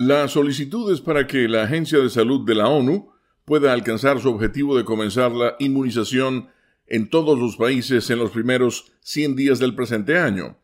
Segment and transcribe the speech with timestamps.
[0.00, 3.12] La solicitud es para que la Agencia de Salud de la ONU
[3.44, 6.48] pueda alcanzar su objetivo de comenzar la inmunización
[6.86, 10.56] en todos los países en los primeros 100 días del presente año.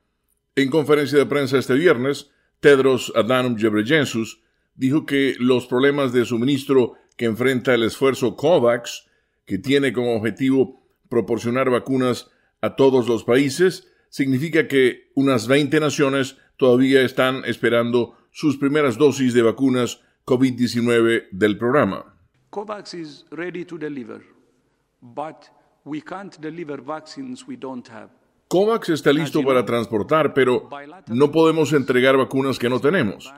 [0.55, 2.31] En conferencia de prensa este viernes,
[2.61, 4.41] Tedros Adhanom Ghebreyesus
[4.75, 9.05] dijo que los problemas de suministro que enfrenta el esfuerzo COVAX,
[9.45, 12.31] que tiene como objetivo proporcionar vacunas
[12.63, 19.35] a todos los países, significa que unas 20 naciones todavía están esperando sus primeras dosis
[19.35, 22.17] de vacunas COVID-19 del programa.
[22.51, 24.23] COVAX is ready to deliver,
[25.01, 25.51] but
[25.85, 28.11] we can't deliver vaccines we don't have.
[28.49, 30.69] COVAX está listo para transportar, pero
[31.09, 33.33] no podemos entregar vacunas que no tenemos.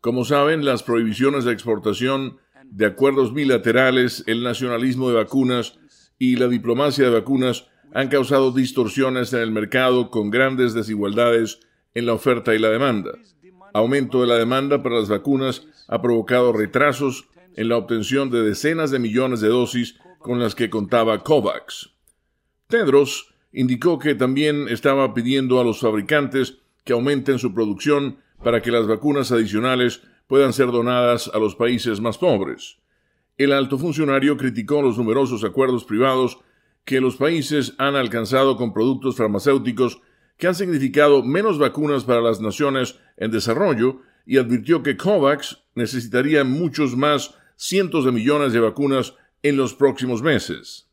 [0.00, 5.78] Como saben, las prohibiciones de exportación de acuerdos bilaterales, el nacionalismo de vacunas
[6.18, 11.60] y la diplomacia de vacunas han causado distorsiones en el mercado con grandes desigualdades
[11.94, 13.12] en la oferta y la demanda
[13.74, 18.90] aumento de la demanda para las vacunas ha provocado retrasos en la obtención de decenas
[18.90, 21.90] de millones de dosis con las que contaba COVAX.
[22.68, 28.70] Tedros indicó que también estaba pidiendo a los fabricantes que aumenten su producción para que
[28.70, 32.78] las vacunas adicionales puedan ser donadas a los países más pobres.
[33.36, 36.38] El alto funcionario criticó los numerosos acuerdos privados
[36.84, 40.00] que los países han alcanzado con productos farmacéuticos
[40.36, 46.44] que han significado menos vacunas para las naciones en desarrollo y advirtió que COVAX necesitaría
[46.44, 50.88] muchos más cientos de millones de vacunas en los próximos meses.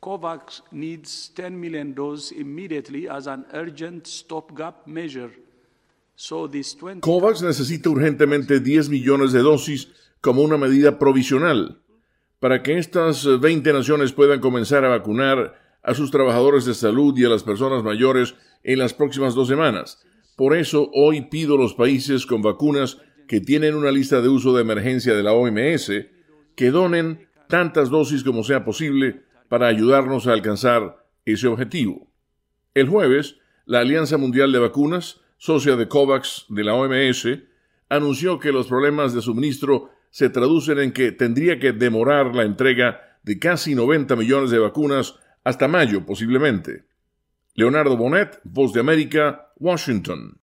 [0.00, 5.30] COVAX needs 10 million doses immediately as an urgent stopgap measure.
[6.14, 7.00] So this 20...
[7.00, 9.88] COVAX necesita urgentemente 10 millones de dosis
[10.20, 11.80] como una medida provisional
[12.44, 17.24] para que estas 20 naciones puedan comenzar a vacunar a sus trabajadores de salud y
[17.24, 20.04] a las personas mayores en las próximas dos semanas.
[20.36, 24.54] Por eso hoy pido a los países con vacunas que tienen una lista de uso
[24.54, 25.90] de emergencia de la OMS
[26.54, 32.12] que donen tantas dosis como sea posible para ayudarnos a alcanzar ese objetivo.
[32.74, 37.26] El jueves, la Alianza Mundial de Vacunas, socia de COVAX de la OMS,
[37.88, 43.18] anunció que los problemas de suministro se traducen en que tendría que demorar la entrega
[43.24, 46.84] de casi 90 millones de vacunas hasta mayo posiblemente.
[47.54, 50.32] Leonardo Bonet, Voz de América, Washington.